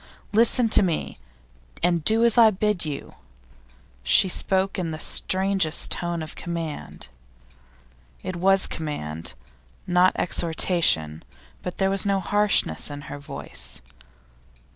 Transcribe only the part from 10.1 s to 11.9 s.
exhortation, but